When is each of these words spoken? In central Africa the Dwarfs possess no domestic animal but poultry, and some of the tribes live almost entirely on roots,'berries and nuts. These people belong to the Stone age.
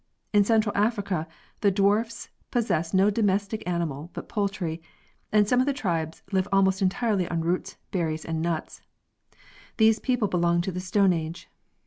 In 0.33 0.43
central 0.43 0.75
Africa 0.75 1.27
the 1.59 1.69
Dwarfs 1.69 2.29
possess 2.49 2.91
no 2.91 3.11
domestic 3.11 3.61
animal 3.69 4.09
but 4.15 4.27
poultry, 4.27 4.81
and 5.31 5.47
some 5.47 5.59
of 5.59 5.67
the 5.67 5.73
tribes 5.77 6.23
live 6.31 6.47
almost 6.51 6.81
entirely 6.81 7.27
on 7.29 7.41
roots,'berries 7.41 8.25
and 8.25 8.41
nuts. 8.41 8.81
These 9.77 9.99
people 9.99 10.27
belong 10.27 10.61
to 10.61 10.71
the 10.71 10.79
Stone 10.79 11.13
age. 11.13 11.51